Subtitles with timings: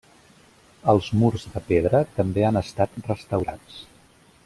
[0.93, 3.79] Els murs de pedra també han estat restaurats.